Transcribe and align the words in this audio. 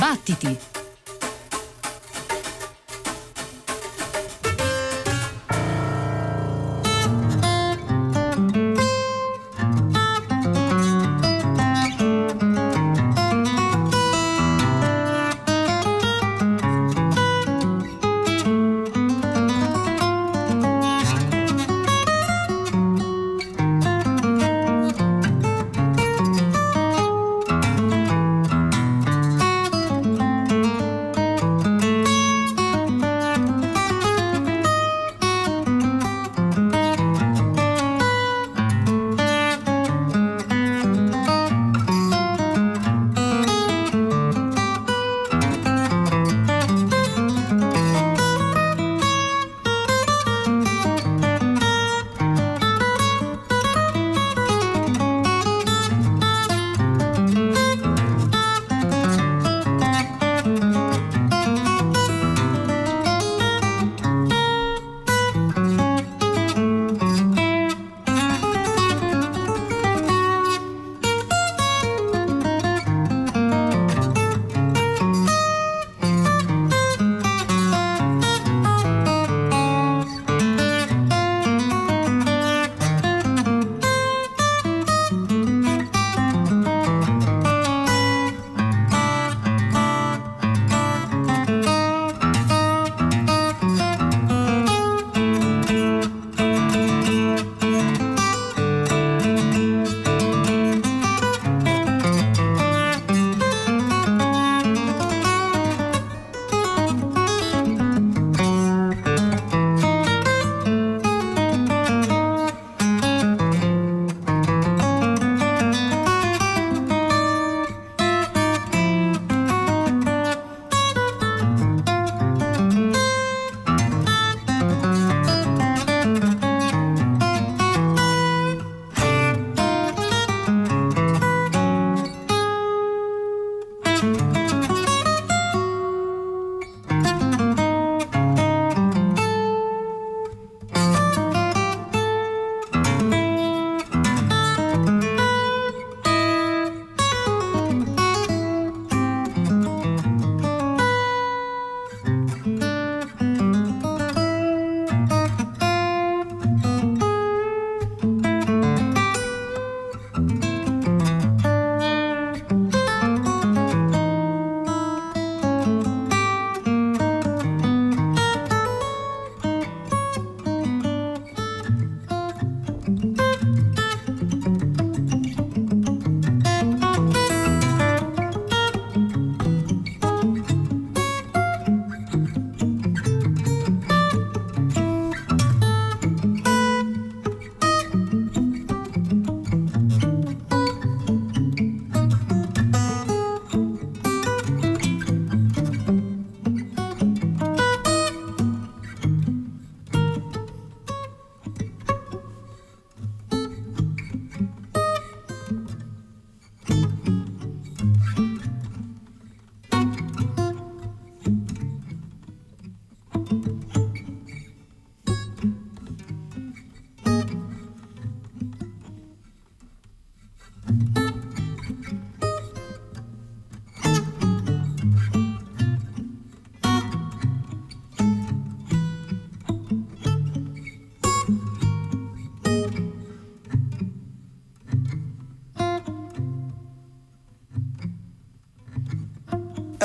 Battiti! 0.00 0.79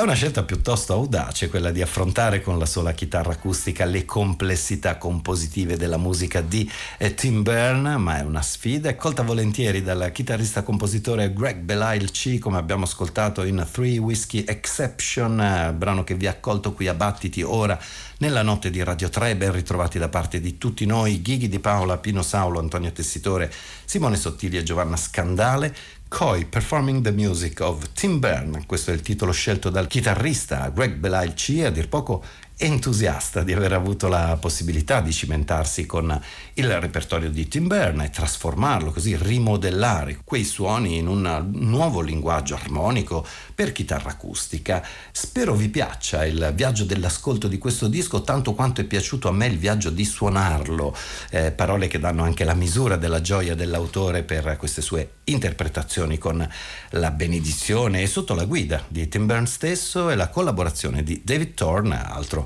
Una 0.06 0.14
scelta 0.14 0.44
piuttosto 0.44 0.92
audace 0.92 1.48
quella 1.48 1.72
di 1.72 1.82
affrontare 1.82 2.40
con 2.40 2.60
la 2.60 2.64
sola 2.64 2.92
chitarra 2.92 3.32
acustica 3.32 3.84
le 3.84 4.04
complessità 4.04 4.98
compositive 4.98 5.76
della 5.76 5.96
musica 5.96 6.40
di 6.40 6.70
eh, 6.96 7.12
Tim 7.14 7.42
Byrne, 7.42 7.96
ma 7.96 8.18
è 8.18 8.22
una 8.22 8.40
sfida, 8.40 8.88
è 8.88 8.94
colta 8.94 9.24
volentieri 9.24 9.82
dal 9.82 10.12
chitarrista 10.12 10.62
compositore 10.62 11.32
Greg 11.32 11.58
Belial 11.58 12.12
C, 12.12 12.38
come 12.38 12.56
abbiamo 12.56 12.84
ascoltato 12.84 13.42
in 13.42 13.66
Three 13.68 13.98
Whiskey 13.98 14.44
Exception, 14.46 15.74
brano 15.76 16.04
che 16.04 16.14
vi 16.14 16.28
ha 16.28 16.30
accolto 16.30 16.72
qui 16.72 16.86
a 16.86 16.94
Battiti 16.94 17.42
ora 17.42 17.76
nella 18.18 18.42
notte 18.42 18.70
di 18.70 18.82
Radio 18.82 19.08
3, 19.08 19.34
ben 19.34 19.52
ritrovati 19.52 19.98
da 19.98 20.08
parte 20.08 20.40
di 20.40 20.56
tutti 20.56 20.86
noi, 20.86 21.20
Ghighi 21.20 21.48
di 21.48 21.58
Paola, 21.58 21.98
Pino 21.98 22.22
Saulo, 22.22 22.60
Antonio 22.60 22.92
Tessitore, 22.92 23.52
Simone 23.84 24.16
Sottili 24.16 24.56
e 24.56 24.62
Giovanna 24.62 24.96
Scandale. 24.96 25.74
Coy 26.16 26.46
Performing 26.46 27.02
the 27.02 27.12
Music 27.12 27.60
of 27.60 27.92
Tim 27.92 28.18
Byrne, 28.18 28.64
questo 28.64 28.90
è 28.90 28.94
il 28.94 29.02
titolo 29.02 29.32
scelto 29.32 29.68
dal 29.68 29.86
chitarrista 29.86 30.70
Greg 30.70 30.94
Belial 30.94 31.34
C, 31.34 31.62
a 31.62 31.68
dir 31.68 31.90
poco 31.90 32.24
entusiasta 32.58 33.42
di 33.42 33.52
aver 33.52 33.74
avuto 33.74 34.08
la 34.08 34.38
possibilità 34.40 35.02
di 35.02 35.12
cimentarsi 35.12 35.84
con 35.84 36.18
il 36.54 36.80
repertorio 36.80 37.30
di 37.30 37.48
Tim 37.48 37.66
Byrne 37.66 38.06
e 38.06 38.10
trasformarlo 38.10 38.92
così, 38.92 39.14
rimodellare 39.14 40.20
quei 40.24 40.44
suoni 40.44 40.96
in 40.96 41.06
un 41.06 41.50
nuovo 41.52 42.00
linguaggio 42.00 42.54
armonico 42.54 43.26
per 43.54 43.72
chitarra 43.72 44.10
acustica. 44.10 44.82
Spero 45.12 45.54
vi 45.54 45.68
piaccia 45.68 46.24
il 46.24 46.52
viaggio 46.54 46.84
dell'ascolto 46.84 47.46
di 47.46 47.58
questo 47.58 47.88
disco 47.88 48.22
tanto 48.22 48.54
quanto 48.54 48.80
è 48.80 48.84
piaciuto 48.84 49.28
a 49.28 49.32
me 49.32 49.46
il 49.46 49.58
viaggio 49.58 49.90
di 49.90 50.04
suonarlo, 50.04 50.96
eh, 51.30 51.52
parole 51.52 51.88
che 51.88 51.98
danno 51.98 52.22
anche 52.22 52.44
la 52.44 52.54
misura 52.54 52.96
della 52.96 53.20
gioia 53.20 53.54
dell'autore 53.54 54.22
per 54.22 54.56
queste 54.56 54.80
sue 54.80 55.10
interpretazioni 55.24 56.16
con 56.16 56.48
la 56.90 57.10
benedizione 57.10 58.00
e 58.00 58.06
sotto 58.06 58.34
la 58.34 58.44
guida 58.44 58.82
di 58.88 59.06
Tim 59.08 59.26
Byrne 59.26 59.46
stesso 59.46 60.08
e 60.08 60.14
la 60.14 60.28
collaborazione 60.28 61.02
di 61.02 61.20
David 61.22 61.54
Thorne, 61.54 62.02
altro 62.02 62.45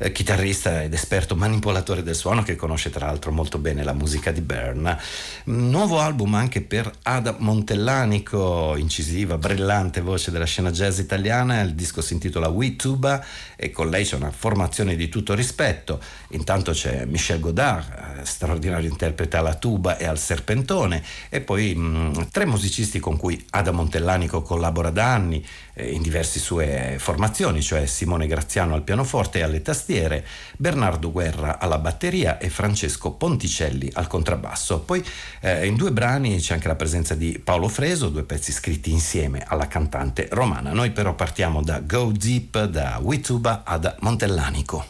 eh, 0.00 0.12
chitarrista 0.12 0.82
ed 0.82 0.94
esperto 0.94 1.36
manipolatore 1.36 2.02
del 2.02 2.14
suono 2.14 2.42
che 2.42 2.56
conosce 2.56 2.88
tra 2.88 3.06
l'altro 3.06 3.30
molto 3.30 3.58
bene 3.58 3.84
la 3.84 3.92
musica 3.92 4.32
di 4.32 4.40
Byrne. 4.40 4.98
Nuovo 5.44 6.00
album 6.00 6.34
anche 6.34 6.62
per 6.62 6.90
Ada 7.02 7.36
Montellanico, 7.38 8.74
incisiva, 8.76 9.36
brillante 9.36 10.00
voce 10.00 10.30
della 10.30 10.46
scena 10.46 10.70
jazz 10.70 10.98
italiana, 10.98 11.60
il 11.60 11.74
disco 11.74 12.00
si 12.00 12.14
intitola 12.14 12.48
We 12.48 12.76
Tuba 12.76 13.22
e 13.56 13.70
con 13.70 13.90
lei 13.90 14.04
c'è 14.04 14.16
una 14.16 14.30
formazione 14.30 14.96
di 14.96 15.08
tutto 15.08 15.34
rispetto. 15.34 16.00
Intanto 16.28 16.72
c'è 16.72 17.04
Michel 17.04 17.40
Godard, 17.40 18.20
eh, 18.20 18.24
straordinario 18.24 18.88
interprete 18.88 19.36
alla 19.36 19.54
tuba 19.54 19.98
e 19.98 20.06
al 20.06 20.18
serpentone 20.18 21.02
e 21.28 21.42
poi 21.42 21.74
mh, 21.74 22.28
tre 22.30 22.46
musicisti 22.46 22.98
con 22.98 23.18
cui 23.18 23.44
Ada 23.50 23.72
Montellanico 23.72 24.40
collabora 24.40 24.90
da 24.90 25.12
anni 25.12 25.44
eh, 25.74 25.90
in 25.90 26.00
diverse 26.00 26.38
sue 26.38 26.96
formazioni, 26.98 27.60
cioè 27.60 27.84
Simone 27.84 28.26
Graziano 28.26 28.74
al 28.74 28.82
pianoforte 28.82 29.40
e 29.40 29.42
alle 29.42 29.60
tastiere 29.60 29.88
tastiere, 29.90 30.24
Bernardo 30.56 31.10
Guerra 31.10 31.58
alla 31.58 31.78
batteria 31.78 32.38
e 32.38 32.48
Francesco 32.48 33.10
Ponticelli 33.12 33.90
al 33.94 34.06
contrabbasso. 34.06 34.80
Poi 34.80 35.04
eh, 35.40 35.66
in 35.66 35.74
due 35.74 35.90
brani 35.90 36.38
c'è 36.38 36.54
anche 36.54 36.68
la 36.68 36.76
presenza 36.76 37.14
di 37.14 37.40
Paolo 37.42 37.66
Freso, 37.68 38.08
due 38.08 38.22
pezzi 38.22 38.52
scritti 38.52 38.92
insieme 38.92 39.44
alla 39.46 39.66
cantante 39.66 40.28
romana. 40.30 40.72
Noi 40.72 40.92
però 40.92 41.14
partiamo 41.14 41.62
da 41.62 41.80
Go 41.80 42.12
Deep, 42.12 42.66
da 42.66 43.00
Wituba 43.02 43.62
ad 43.64 43.96
Montellanico. 44.00 44.86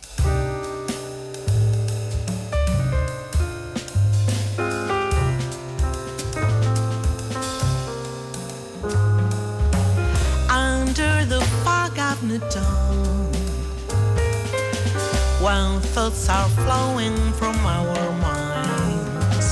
The 12.31 12.38
dawn 12.38 12.90
when 15.50 15.81
thoughts 15.81 16.29
are 16.29 16.49
flowing 16.62 17.17
from 17.32 17.56
our 17.67 18.12
minds. 18.29 19.49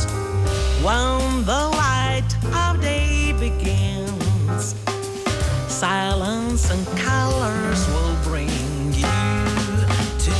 When 0.86 1.44
the 1.44 1.62
light 1.82 2.30
of 2.60 2.80
day 2.80 3.32
begins, 3.32 4.76
silence 5.66 6.70
and 6.70 6.86
colors 6.98 7.80
will 7.92 8.16
bring 8.30 8.92
you 9.02 9.18
to 10.26 10.38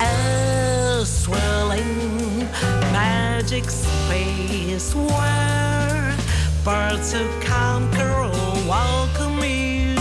a 0.00 1.04
swirling 1.04 2.38
magic 2.98 3.70
space 3.70 4.88
where 4.96 6.16
birds 6.64 7.12
who 7.12 7.24
conquer 7.40 8.14
welcome 8.74 9.38
you 9.44 9.94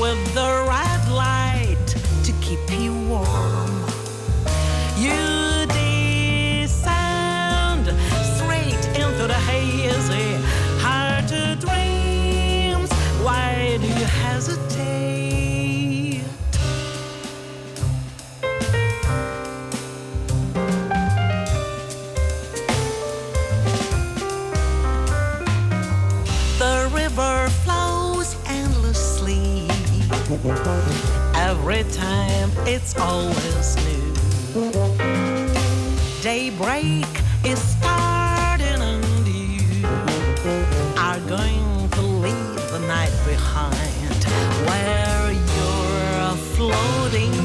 with 0.00 0.20
the 0.38 0.50
red 0.68 0.93
every 30.46 31.84
time 31.84 32.50
it's 32.66 32.96
always 32.98 33.76
new. 33.76 34.14
Daybreak 36.22 37.06
is 37.44 37.58
starting 37.58 38.80
and 38.82 39.26
you 39.26 39.86
are 40.98 41.20
going 41.20 41.88
to 41.90 42.00
leave 42.02 42.70
the 42.70 42.80
night 42.86 43.12
behind 43.26 44.24
where 44.68 45.32
you're 45.32 46.36
floating 46.54 47.43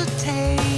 hesitate? 0.00 0.69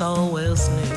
Always 0.00 0.68
new. 0.68 0.87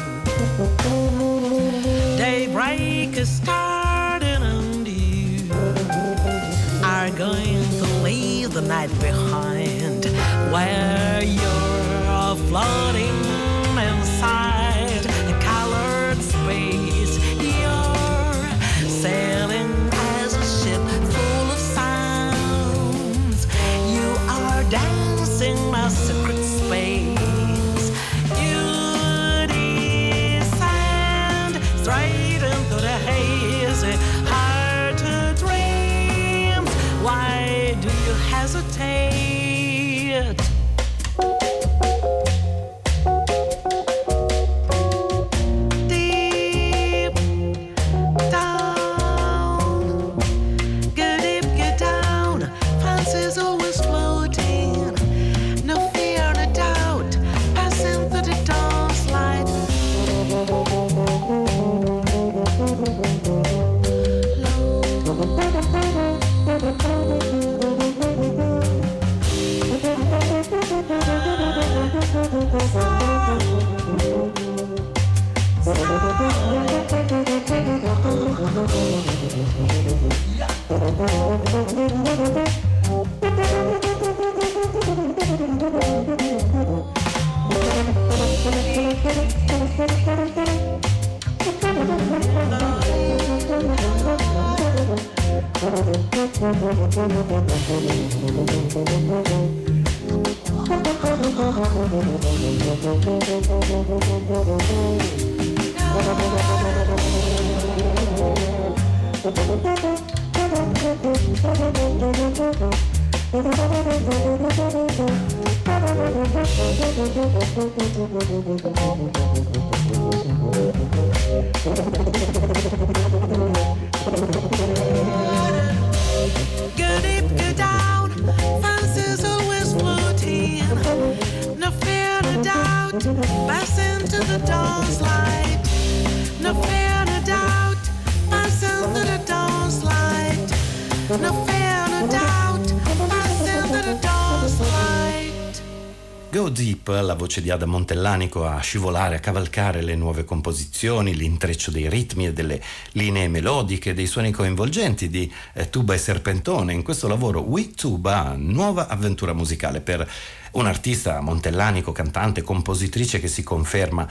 Voce 147.31 147.41
di 147.41 147.49
Ada 147.49 147.65
Montellanico 147.65 148.45
a 148.45 148.59
scivolare, 148.59 149.15
a 149.15 149.19
cavalcare 149.19 149.81
le 149.81 149.95
nuove 149.95 150.25
composizioni, 150.25 151.15
l'intreccio 151.15 151.71
dei 151.71 151.87
ritmi 151.87 152.25
e 152.25 152.33
delle 152.33 152.61
linee 152.91 153.29
melodiche, 153.29 153.93
dei 153.93 154.05
suoni 154.05 154.31
coinvolgenti 154.31 155.09
di 155.09 155.31
eh, 155.53 155.69
tuba 155.69 155.93
e 155.93 155.97
serpentone. 155.97 156.73
In 156.73 156.83
questo 156.83 157.07
lavoro 157.07 157.39
We 157.39 157.71
Tuba, 157.71 158.35
nuova 158.35 158.89
avventura 158.89 159.31
musicale 159.31 159.79
per 159.79 160.05
un 160.51 160.65
artista 160.65 161.21
montellanico, 161.21 161.93
cantante, 161.93 162.41
compositrice 162.41 163.21
che 163.21 163.29
si 163.29 163.43
conferma 163.43 164.05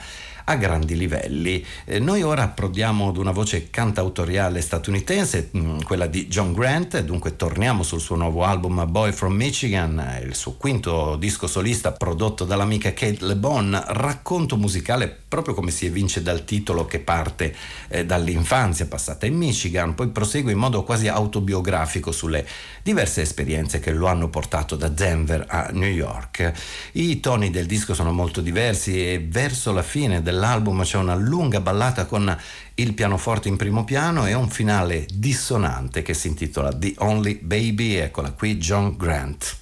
a 0.45 0.55
grandi 0.55 0.95
livelli. 0.95 1.65
Eh, 1.85 1.99
noi 1.99 2.21
ora 2.23 2.43
approdiamo 2.43 3.09
ad 3.09 3.17
una 3.17 3.31
voce 3.31 3.69
cantautoriale 3.69 4.61
statunitense, 4.61 5.49
mh, 5.51 5.83
quella 5.83 6.07
di 6.07 6.27
John 6.27 6.53
Grant, 6.53 6.99
dunque 7.01 7.35
torniamo 7.35 7.83
sul 7.83 7.99
suo 7.99 8.15
nuovo 8.15 8.43
album 8.43 8.85
Boy 8.89 9.11
from 9.11 9.33
Michigan, 9.33 10.19
il 10.23 10.35
suo 10.35 10.53
quinto 10.53 11.15
disco 11.15 11.47
solista 11.47 11.91
prodotto 11.91 12.45
dall'amica 12.45 12.93
Kate 12.93 13.25
LeBon, 13.25 13.83
racconto 13.87 14.57
musicale 14.57 15.20
proprio 15.31 15.53
come 15.53 15.71
si 15.71 15.85
evince 15.85 16.21
dal 16.21 16.43
titolo 16.43 16.85
che 16.85 16.99
parte 16.99 17.55
eh, 17.87 18.05
dall'infanzia 18.05 18.85
passata 18.85 19.25
in 19.25 19.37
Michigan, 19.37 19.95
poi 19.95 20.09
prosegue 20.09 20.51
in 20.51 20.57
modo 20.57 20.83
quasi 20.83 21.07
autobiografico 21.07 22.11
sulle 22.11 22.45
diverse 22.83 23.21
esperienze 23.21 23.79
che 23.79 23.93
lo 23.93 24.07
hanno 24.07 24.27
portato 24.27 24.75
da 24.75 24.89
Denver 24.89 25.45
a 25.47 25.69
New 25.71 25.89
York. 25.89 26.51
I 26.93 27.21
toni 27.21 27.49
del 27.49 27.65
disco 27.65 27.93
sono 27.93 28.11
molto 28.11 28.41
diversi 28.41 29.07
e 29.07 29.25
verso 29.25 29.71
la 29.71 29.83
fine 29.83 30.21
dell'album 30.21 30.83
c'è 30.83 30.97
una 30.97 31.15
lunga 31.15 31.61
ballata 31.61 32.03
con 32.03 32.37
il 32.75 32.93
pianoforte 32.93 33.47
in 33.47 33.55
primo 33.55 33.85
piano 33.85 34.27
e 34.27 34.33
un 34.33 34.49
finale 34.49 35.05
dissonante 35.13 36.01
che 36.01 36.13
si 36.13 36.27
intitola 36.27 36.73
The 36.73 36.95
Only 36.97 37.39
Baby. 37.41 37.93
Eccola 37.93 38.31
qui 38.33 38.57
John 38.57 38.97
Grant. 38.97 39.59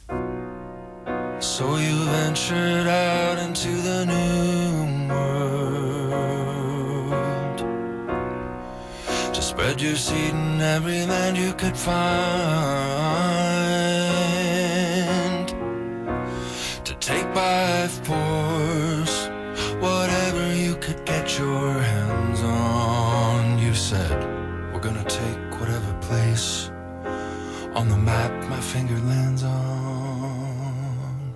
So 1.38 1.78
you 1.78 2.06
ventured 2.06 2.88
out 2.88 3.38
into 3.38 3.70
the 3.84 4.06
new 4.06 4.59
your 9.82 9.96
seed 9.96 10.34
in 10.34 10.62
every 10.62 11.06
land 11.06 11.38
you 11.38 11.54
could 11.54 11.76
find, 11.76 12.00
to 16.84 16.94
take 17.00 17.34
by 17.34 17.88
force 17.88 19.30
whatever 19.80 20.54
you 20.56 20.76
could 20.78 21.06
get 21.06 21.38
your 21.38 21.74
hands 21.74 22.42
on. 22.42 23.60
You 23.60 23.74
said, 23.74 24.18
We're 24.74 24.80
gonna 24.80 25.04
take 25.06 25.60
whatever 25.60 25.94
place 26.02 26.70
on 27.76 27.90
the 27.90 27.98
map 27.98 28.32
my 28.50 28.62
finger 28.62 29.00
lands 29.12 29.44
on. 29.44 31.34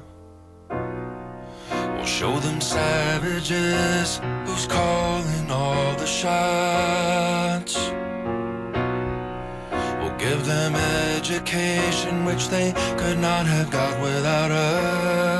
We'll 1.95 2.05
show 2.05 2.39
them 2.39 2.59
savages 2.61 4.19
who's 4.45 4.65
calling 4.67 5.51
all 5.51 5.95
the 5.95 6.07
shots. 6.07 6.62
Education 11.53 12.25
which 12.25 12.48
they 12.50 12.72
could 12.98 13.19
not 13.19 13.45
have 13.45 13.69
got 13.69 14.01
without 14.01 14.51
us. 14.51 15.32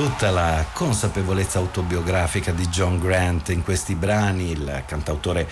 Tutta 0.00 0.30
la 0.30 0.64
consapevolezza 0.72 1.58
autobiografica 1.58 2.52
di 2.52 2.66
John 2.68 2.98
Grant 2.98 3.50
in 3.50 3.62
questi 3.62 3.94
brani, 3.94 4.50
il 4.50 4.82
cantautore 4.86 5.46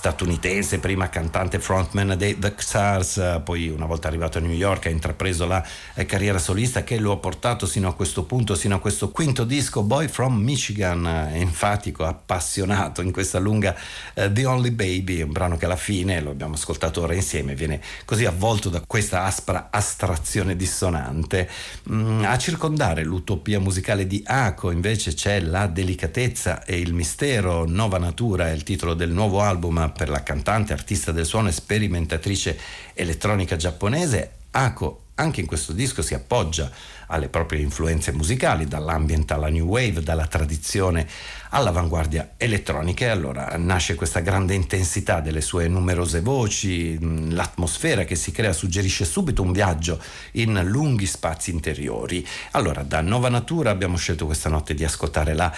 statunitense, 0.00 0.78
prima 0.78 1.10
cantante 1.10 1.58
frontman 1.58 2.14
dei 2.16 2.38
The 2.38 2.54
Stars, 2.56 3.40
poi 3.44 3.68
una 3.68 3.84
volta 3.84 4.08
arrivato 4.08 4.38
a 4.38 4.40
New 4.40 4.52
York 4.52 4.86
ha 4.86 4.88
intrapreso 4.88 5.46
la 5.46 5.62
eh, 5.92 6.06
carriera 6.06 6.38
solista 6.38 6.82
che 6.84 6.98
lo 6.98 7.12
ha 7.12 7.16
portato 7.18 7.66
sino 7.66 7.88
a 7.88 7.94
questo 7.94 8.22
punto, 8.24 8.54
sino 8.54 8.76
a 8.76 8.78
questo 8.78 9.10
quinto 9.10 9.44
disco, 9.44 9.82
Boy 9.82 10.08
from 10.08 10.38
Michigan, 10.38 11.04
enfatico, 11.32 12.06
appassionato 12.06 13.02
in 13.02 13.12
questa 13.12 13.38
lunga 13.38 13.76
uh, 14.14 14.32
The 14.32 14.46
Only 14.46 14.70
Baby, 14.70 15.20
un 15.20 15.32
brano 15.32 15.58
che 15.58 15.66
alla 15.66 15.76
fine, 15.76 16.22
lo 16.22 16.30
abbiamo 16.30 16.54
ascoltato 16.54 17.02
ora 17.02 17.12
insieme, 17.12 17.54
viene 17.54 17.82
così 18.06 18.24
avvolto 18.24 18.70
da 18.70 18.82
questa 18.86 19.24
aspra 19.24 19.68
astrazione 19.70 20.56
dissonante. 20.56 21.46
Mm, 21.90 22.24
a 22.24 22.38
circondare 22.38 23.04
l'utopia 23.04 23.60
musicale 23.60 23.89
di 23.94 24.22
Ako 24.24 24.70
invece 24.70 25.14
c'è 25.14 25.40
la 25.40 25.66
delicatezza 25.66 26.64
e 26.64 26.78
il 26.78 26.94
mistero, 26.94 27.66
Nova 27.66 27.98
Natura 27.98 28.48
è 28.48 28.52
il 28.52 28.62
titolo 28.62 28.94
del 28.94 29.10
nuovo 29.10 29.42
album 29.42 29.92
per 29.96 30.08
la 30.08 30.22
cantante, 30.22 30.72
artista 30.72 31.12
del 31.12 31.26
suono 31.26 31.48
e 31.48 31.52
sperimentatrice 31.52 32.58
elettronica 32.94 33.56
giapponese, 33.56 34.30
Ako 34.52 35.02
anche 35.16 35.40
in 35.40 35.46
questo 35.46 35.72
disco 35.72 36.02
si 36.02 36.14
appoggia 36.14 36.70
alle 37.10 37.28
proprie 37.28 37.60
influenze 37.60 38.12
musicali, 38.12 38.66
dall'ambient 38.66 39.30
alla 39.32 39.48
new 39.48 39.66
wave, 39.66 40.02
dalla 40.02 40.26
tradizione 40.26 41.06
all'avanguardia 41.50 42.34
elettronica 42.36 43.06
e 43.06 43.08
allora 43.08 43.56
nasce 43.56 43.94
questa 43.96 44.20
grande 44.20 44.54
intensità 44.54 45.20
delle 45.20 45.40
sue 45.40 45.68
numerose 45.68 46.20
voci, 46.20 46.98
l'atmosfera 47.32 48.04
che 48.04 48.14
si 48.14 48.30
crea 48.30 48.52
suggerisce 48.52 49.04
subito 49.04 49.42
un 49.42 49.52
viaggio 49.52 50.00
in 50.32 50.60
lunghi 50.64 51.06
spazi 51.06 51.50
interiori. 51.50 52.26
Allora 52.52 52.82
da 52.82 53.00
Nova 53.00 53.28
Natura 53.28 53.70
abbiamo 53.70 53.96
scelto 53.96 54.26
questa 54.26 54.48
notte 54.48 54.74
di 54.74 54.84
ascoltare 54.84 55.34
la 55.34 55.52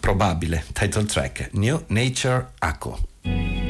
probabile 0.00 0.64
title 0.72 1.04
track 1.04 1.50
New 1.52 1.84
Nature 1.88 2.50
Ako. 2.58 3.61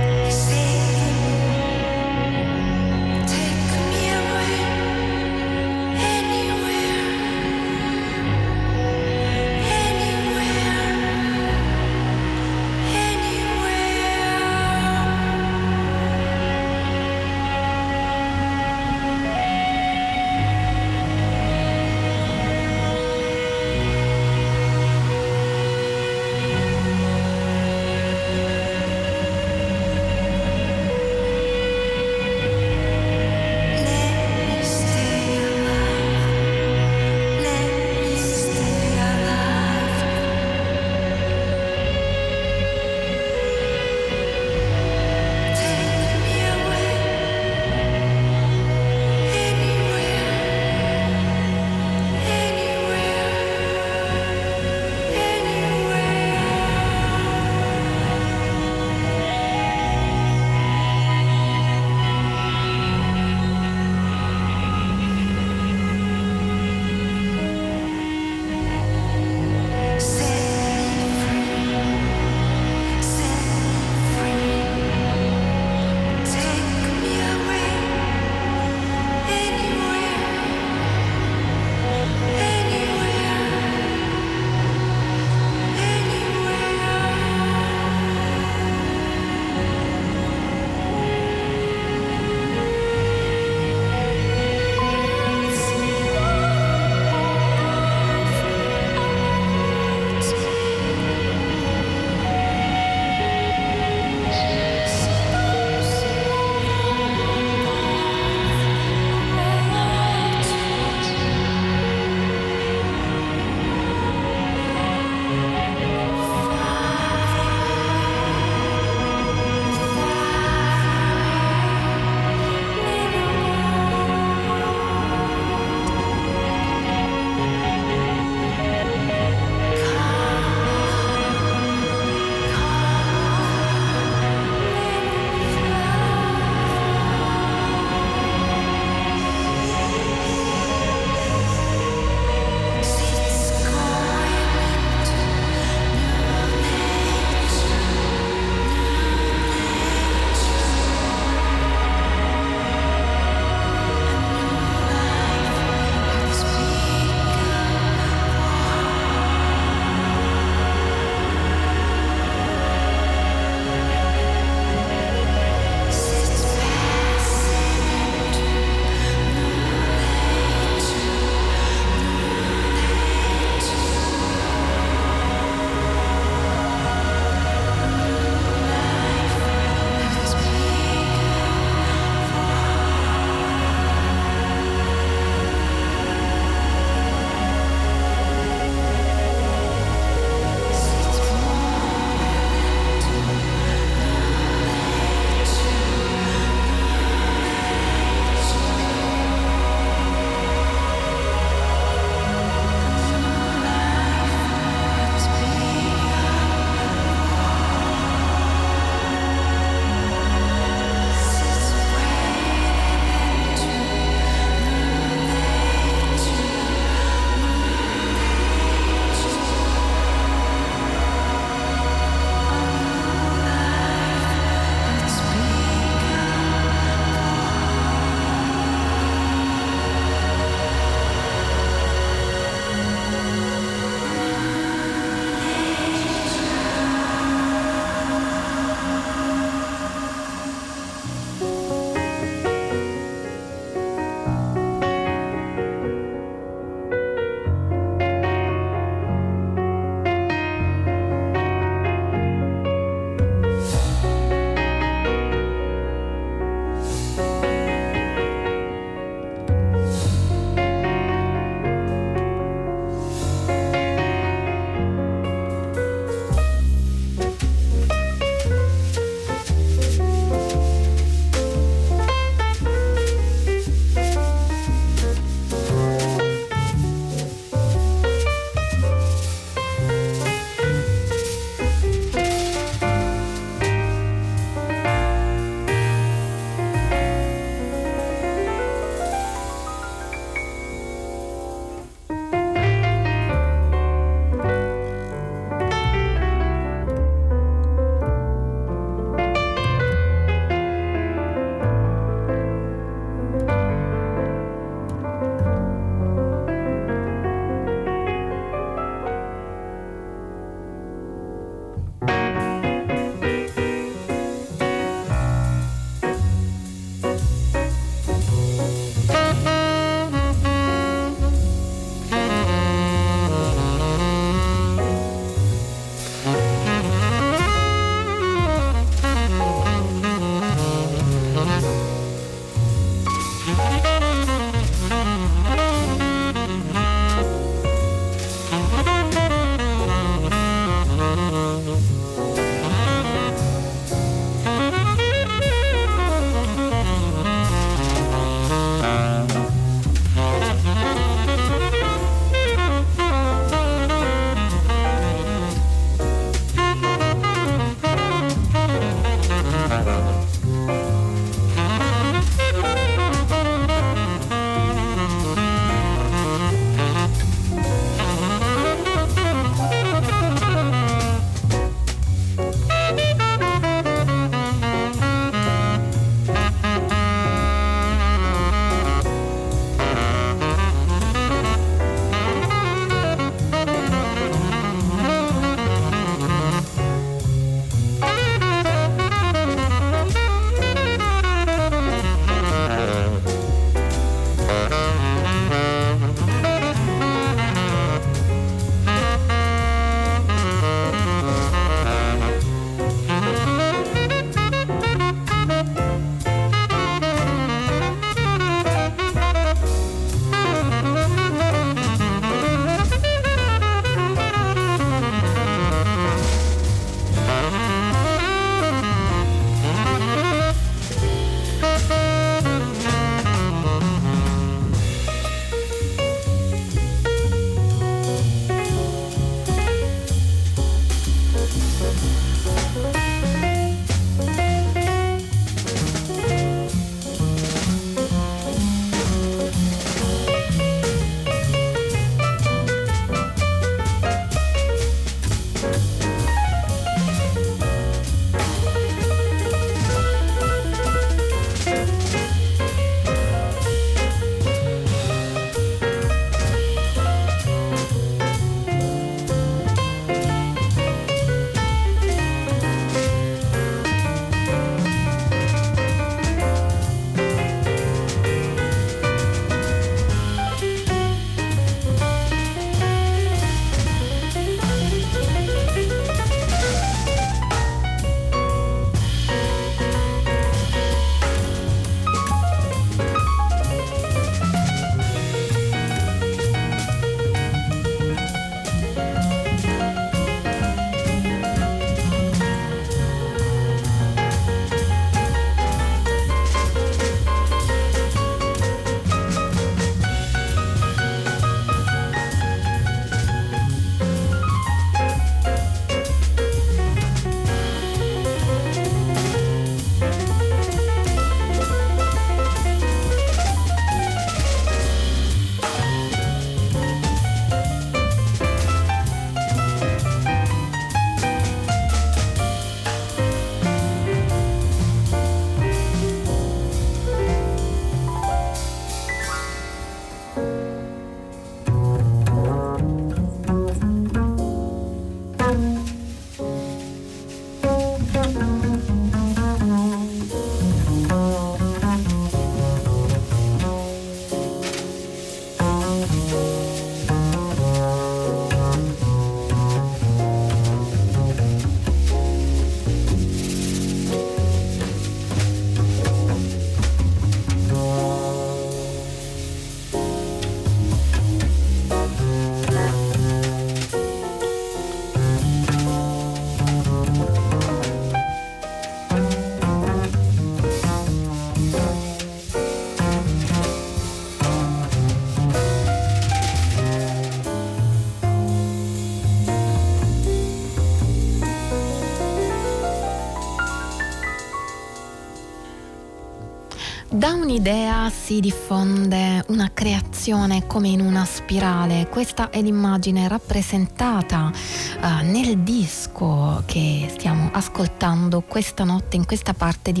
Da 587.20 587.34
un'idea 587.34 588.08
si 588.08 588.40
diffonde 588.40 589.44
una 589.48 589.70
creazione 589.74 590.66
come 590.66 590.88
in 590.88 591.02
una 591.02 591.26
spirale. 591.26 592.08
Questa 592.08 592.48
è 592.48 592.62
l'immagine 592.62 593.28
rappresentata 593.28 594.50
uh, 594.50 595.30
nel 595.30 595.58
disco 595.58 596.62
che 596.64 597.08
stiamo 597.10 597.50
ascoltando 597.52 598.40
questa 598.40 598.84
notte 598.84 599.16
in 599.16 599.26
questa 599.26 599.52
parte 599.52 599.92
di 599.92 600.00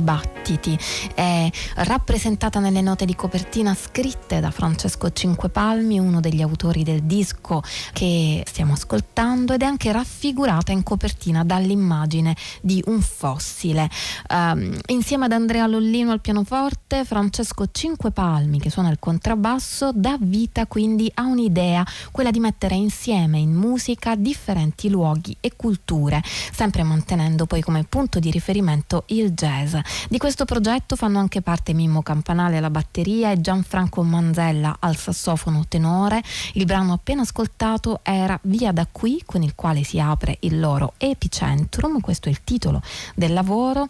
Battiti. 0.50 0.76
È 1.14 1.48
rappresentata 1.76 2.58
nelle 2.58 2.80
note 2.80 3.04
di 3.04 3.14
copertina 3.14 3.74
scritte 3.74 4.40
da 4.40 4.50
Francesco 4.50 5.12
Cinquepalmi, 5.12 5.98
uno 5.98 6.20
degli 6.20 6.42
autori 6.42 6.82
del 6.82 7.04
disco 7.04 7.62
che 7.92 8.42
stiamo 8.46 8.72
ascoltando, 8.72 9.52
ed 9.52 9.62
è 9.62 9.64
anche 9.64 9.92
raffigurata 9.92 10.72
in 10.72 10.82
copertina 10.82 11.44
dall'immagine 11.44 12.34
di 12.60 12.82
un 12.86 13.00
fossile. 13.00 13.88
Uh, 14.28 14.74
insieme 14.86 15.26
ad 15.26 15.32
Andrea 15.32 15.66
Lollino 15.66 16.10
al 16.10 16.20
pianoforte, 16.20 17.04
Francesco 17.04 17.66
Cinquepalmi, 17.70 18.58
che 18.58 18.70
suona 18.70 18.90
il 18.90 18.98
contrabbasso, 18.98 19.92
dà 19.94 20.16
vita 20.18 20.66
quindi 20.66 21.10
a 21.14 21.22
un'idea, 21.22 21.86
quella 22.10 22.30
di 22.30 22.40
mettere 22.40 22.74
insieme 22.74 23.38
in 23.38 23.52
musica 23.52 24.16
differenti 24.16 24.88
luoghi 24.88 25.36
e 25.40 25.52
culture, 25.54 26.22
sempre 26.52 26.82
mantenendo 26.82 27.46
poi 27.46 27.60
come 27.60 27.84
punto 27.84 28.18
di 28.18 28.30
riferimento 28.30 29.04
il 29.08 29.32
jazz. 29.32 29.76
Di 30.08 30.18
questo 30.18 30.39
progetto 30.44 30.96
fanno 30.96 31.18
anche 31.18 31.42
parte 31.42 31.72
Mimmo 31.72 32.02
Campanale 32.02 32.58
alla 32.58 32.70
batteria 32.70 33.30
e 33.30 33.40
Gianfranco 33.40 34.02
Manzella 34.02 34.76
al 34.78 34.96
sassofono 34.96 35.64
tenore. 35.68 36.22
Il 36.54 36.64
brano 36.64 36.92
appena 36.92 37.22
ascoltato 37.22 38.00
era 38.02 38.38
Via 38.42 38.72
da 38.72 38.86
qui, 38.90 39.22
con 39.24 39.42
il 39.42 39.54
quale 39.54 39.82
si 39.82 40.00
apre 40.00 40.38
il 40.40 40.60
loro 40.60 40.94
Epicentrum, 40.98 42.00
questo 42.00 42.28
è 42.28 42.30
il 42.30 42.42
titolo 42.44 42.82
del 43.14 43.32
lavoro. 43.32 43.86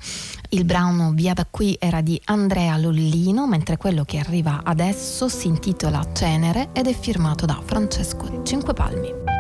Il 0.51 0.65
brano 0.65 1.13
Via 1.13 1.35
da 1.35 1.47
qui 1.51 1.77
era 1.79 2.01
di 2.01 2.21
Andrea 2.27 2.75
Avellino, 2.75 3.47
mentre 3.47 3.77
quello 3.77 4.05
che 4.05 4.19
arriva 4.19 4.61
adesso 4.65 5.29
si 5.29 5.49
intitola 5.49 6.13
Cenere 6.13 6.71
ed 6.73 6.87
è 6.87 6.95
firmato 6.95 7.47
da 7.47 7.61
Francesco 7.65 8.43
Cinquepalmi. 8.43 9.40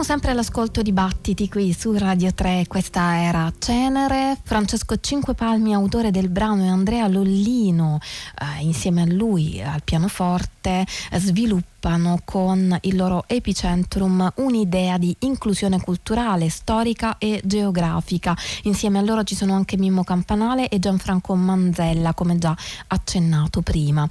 Siamo 0.00 0.14
sempre 0.14 0.30
all'ascolto 0.30 0.80
di 0.80 0.92
Battiti 0.92 1.46
qui 1.50 1.74
su 1.74 1.92
Radio 1.92 2.32
3, 2.32 2.64
questa 2.68 3.20
era 3.20 3.52
Cenere, 3.58 4.34
Francesco 4.42 4.96
Cinquepalmi, 4.98 5.74
autore 5.74 6.10
del 6.10 6.30
brano 6.30 6.64
e 6.64 6.68
Andrea 6.68 7.06
Lollino, 7.06 7.98
eh, 8.40 8.62
insieme 8.62 9.02
a 9.02 9.04
lui 9.04 9.62
al 9.62 9.82
pianoforte, 9.84 10.86
sviluppa 11.18 11.70
sviluppano 11.80 12.20
con 12.24 12.78
il 12.82 12.96
loro 12.96 13.24
epicentrum 13.26 14.32
un'idea 14.36 14.98
di 14.98 15.16
inclusione 15.20 15.80
culturale, 15.80 16.50
storica 16.50 17.16
e 17.18 17.40
geografica. 17.42 18.36
Insieme 18.64 18.98
a 18.98 19.02
loro 19.02 19.24
ci 19.24 19.34
sono 19.34 19.54
anche 19.54 19.78
Mimmo 19.78 20.04
Campanale 20.04 20.68
e 20.68 20.78
Gianfranco 20.78 21.34
Manzella, 21.34 22.12
come 22.12 22.38
già 22.38 22.54
accennato 22.88 23.62
prima. 23.62 24.06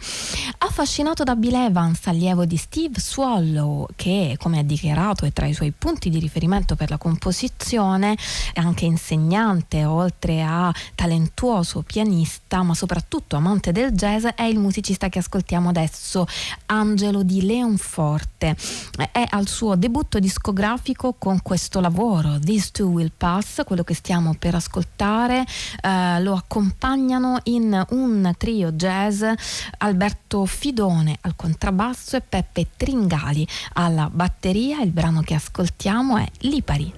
Affascinato 0.57 1.23
da 1.23 1.35
Bill 1.35 1.53
Evans, 1.53 2.07
allievo 2.07 2.45
di 2.45 2.57
Steve 2.57 2.99
Swallow, 2.99 3.85
che 3.95 4.35
come 4.39 4.59
ha 4.59 4.63
dichiarato 4.63 5.25
è 5.25 5.31
tra 5.31 5.45
i 5.45 5.53
suoi 5.53 5.71
punti 5.79 6.09
di 6.09 6.19
riferimento 6.19 6.75
per 6.75 6.89
la 6.89 6.97
composizione, 6.97 8.15
è 8.53 8.59
anche 8.59 8.85
insegnante, 8.85 9.85
oltre 9.85 10.43
a 10.43 10.71
talentuoso 10.93 11.81
pianista, 11.81 12.61
ma 12.61 12.75
soprattutto 12.75 13.37
amante 13.37 13.71
del 13.71 13.93
jazz, 13.93 14.25
è 14.35 14.43
il 14.43 14.59
musicista 14.59 15.07
che 15.07 15.19
ascoltiamo 15.19 15.69
adesso, 15.69 16.27
Angelo 16.67 17.23
di 17.23 17.43
Leonforte. 17.43 18.55
È 19.11 19.25
al 19.29 19.47
suo 19.47 19.75
debutto 19.75 20.19
discografico 20.19 21.15
con 21.17 21.41
questo 21.41 21.79
lavoro, 21.79 22.37
These 22.39 22.69
Two 22.73 22.89
Will 22.89 23.11
Pass, 23.15 23.63
quello 23.63 23.83
che 23.83 23.93
stiamo 23.93 24.35
per 24.37 24.55
ascoltare. 24.55 25.45
Eh, 25.81 26.21
lo 26.21 26.35
accompagnano 26.35 27.39
in 27.43 27.85
un 27.91 28.33
trio 28.37 28.73
jazz 28.73 29.23
Alberto 29.77 30.45
Fidone 30.45 31.17
al 31.21 31.37
contrabbasso 31.37 32.17
e 32.17 32.21
Peppe 32.21 32.67
Tringali 32.75 33.47
alla 33.73 34.09
batteria. 34.11 34.81
Il 34.81 34.91
brano 34.91 35.21
che 35.21 35.35
ascoltiamo 35.35 35.67
è 36.17 36.27
Lipari. 36.39 36.93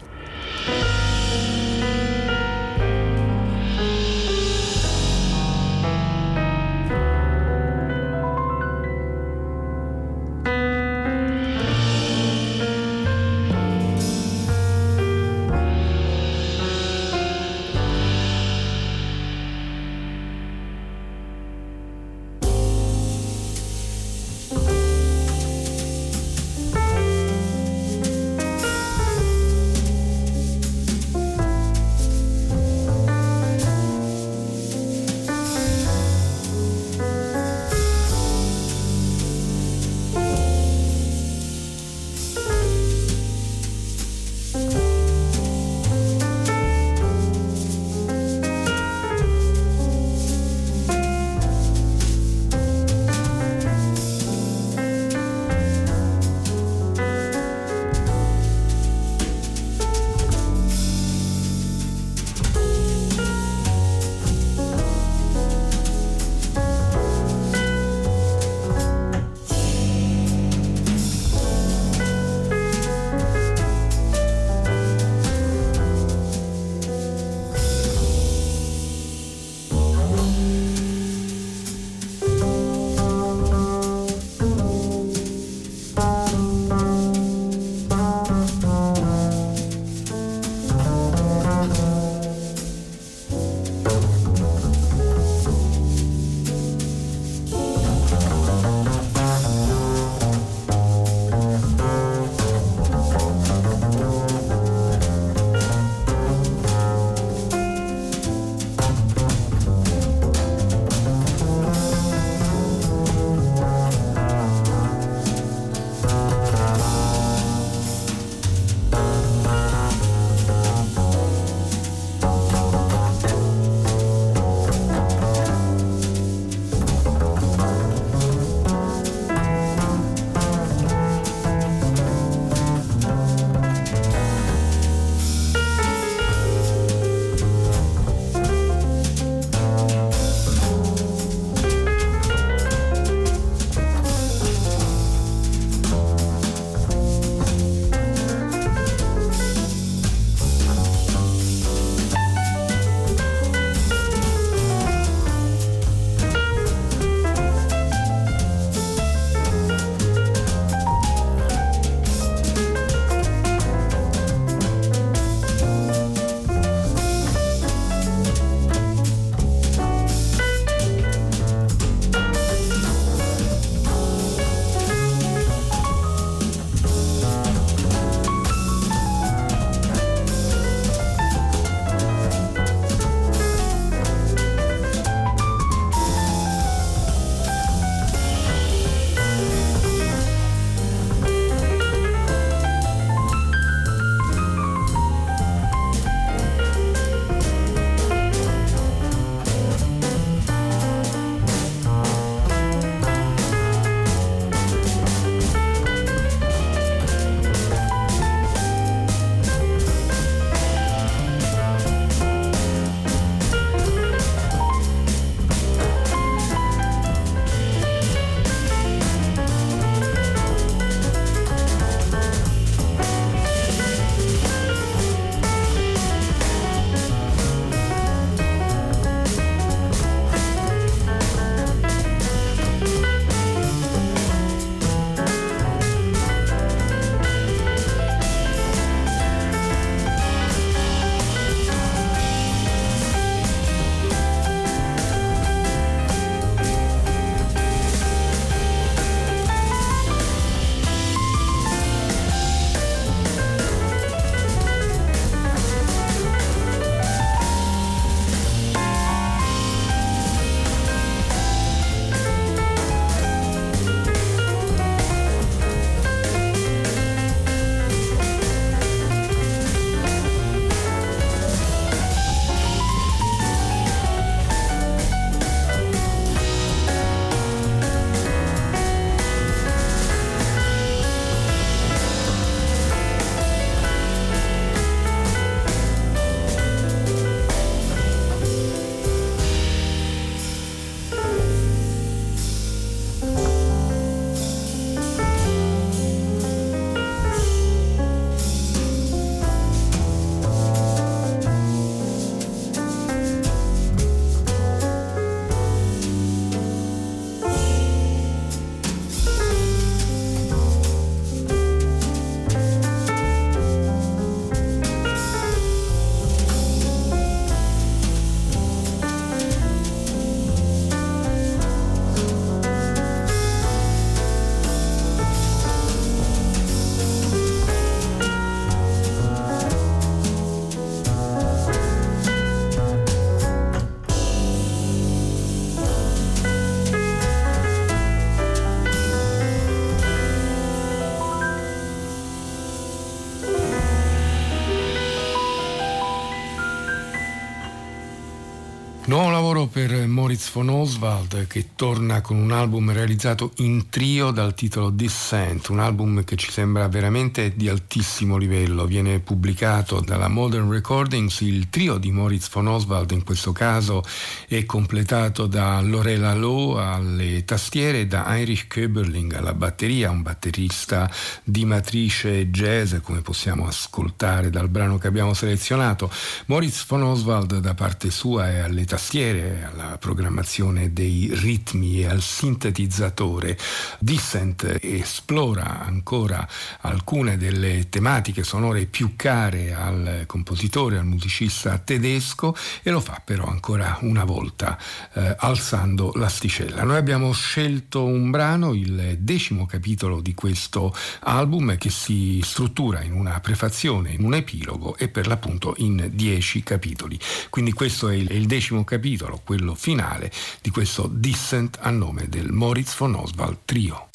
Lavoro 349.41 349.65
per 349.65 350.05
Moritz 350.05 350.51
von 350.51 350.69
Oswald 350.69 351.47
che 351.47 351.69
torna 351.75 352.21
con 352.21 352.37
un 352.37 352.51
album 352.51 352.91
realizzato 352.91 353.53
in 353.57 353.89
trio 353.89 354.29
dal 354.29 354.53
titolo 354.53 354.91
Descent, 354.91 355.69
un 355.69 355.79
album 355.79 356.23
che 356.23 356.35
ci 356.35 356.51
sembra 356.51 356.87
veramente 356.87 357.53
di 357.55 357.67
altissimo 357.67 358.37
livello. 358.37 358.85
Viene 358.85 359.19
pubblicato 359.19 359.99
dalla 359.99 360.27
Modern 360.27 360.69
Recordings, 360.69 361.39
il 361.41 361.69
trio 361.69 361.97
di 361.97 362.11
Moritz 362.11 362.51
von 362.51 362.67
Oswald 362.67 363.09
in 363.11 363.23
questo 363.23 363.51
caso 363.51 364.03
è 364.47 364.63
completato 364.65 365.47
da 365.47 365.81
Lorella 365.81 366.35
Lowe 366.35 366.83
alle 366.83 367.43
tastiere 367.43 368.01
e 368.01 368.07
da 368.07 368.25
Heinrich 368.27 368.67
Köberling 368.67 369.33
alla 369.33 369.55
batteria, 369.55 370.11
un 370.11 370.21
batterista 370.21 371.09
di 371.43 371.65
matrice 371.65 372.51
jazz 372.51 372.93
come 373.01 373.21
possiamo 373.21 373.65
ascoltare 373.65 374.51
dal 374.51 374.69
brano 374.69 374.99
che 374.99 375.07
abbiamo 375.07 375.33
selezionato. 375.33 376.11
Moritz 376.45 376.85
von 376.85 377.01
Oswald 377.01 377.57
da 377.57 377.73
parte 377.73 378.11
sua 378.11 378.51
è 378.51 378.59
alle 378.59 378.85
tastiere, 378.85 379.30
alla 379.31 379.97
programmazione 379.97 380.91
dei 380.91 381.29
ritmi 381.33 382.01
e 382.01 382.07
al 382.07 382.21
sintetizzatore. 382.21 383.57
Dissent 383.99 384.77
esplora 384.81 385.85
ancora 385.85 386.45
alcune 386.81 387.37
delle 387.37 387.87
tematiche 387.87 388.43
sonore 388.43 388.85
più 388.85 389.13
care 389.15 389.73
al 389.73 390.23
compositore, 390.25 390.97
al 390.97 391.05
musicista 391.05 391.77
tedesco 391.77 392.55
e 392.83 392.91
lo 392.91 392.99
fa 392.99 393.21
però 393.23 393.45
ancora 393.45 393.97
una 394.01 394.25
volta 394.25 394.77
eh, 395.13 395.35
alzando 395.39 396.11
l'asticella. 396.15 396.83
Noi 396.83 396.97
abbiamo 396.97 397.31
scelto 397.31 398.03
un 398.03 398.31
brano, 398.31 398.73
il 398.73 399.17
decimo 399.19 399.65
capitolo 399.65 400.19
di 400.19 400.33
questo 400.33 400.93
album 401.21 401.77
che 401.77 401.89
si 401.89 402.41
struttura 402.43 403.01
in 403.01 403.13
una 403.13 403.39
prefazione, 403.39 404.11
in 404.11 404.23
un 404.23 404.33
epilogo 404.33 404.97
e 404.97 405.07
per 405.07 405.27
l'appunto 405.27 405.73
in 405.77 406.09
dieci 406.13 406.63
capitoli. 406.63 407.17
Quindi 407.49 407.71
questo 407.71 408.09
è 408.09 408.15
il 408.15 408.45
decimo 408.45 408.83
capitolo, 408.83 409.20
quello 409.43 409.75
finale 409.75 410.31
di 410.61 410.69
questo 410.69 411.09
Dissent 411.11 411.77
a 411.81 411.89
nome 411.89 412.27
del 412.27 412.51
Moritz 412.51 412.95
von 412.97 413.15
Oswald 413.15 413.59
Trio. 413.65 414.09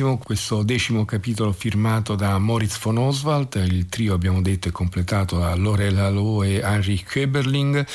Bellissimo 0.00 0.24
questo 0.24 0.62
decimo 0.62 1.04
capitolo 1.04 1.52
firmato 1.52 2.14
da 2.14 2.38
Moritz 2.38 2.80
von 2.80 2.96
Oswald, 2.96 3.62
il 3.66 3.86
trio 3.90 4.14
abbiamo 4.14 4.40
detto 4.40 4.68
è 4.68 4.70
completato 4.70 5.36
da 5.36 5.54
Lorella 5.54 6.08
Lowe 6.08 6.54
e 6.54 6.62
Heinrich 6.62 7.04
Köberling, 7.04 7.86